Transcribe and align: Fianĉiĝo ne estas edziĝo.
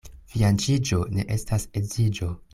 Fianĉiĝo 0.35 1.03
ne 1.19 1.27
estas 1.37 1.69
edziĝo. 1.83 2.35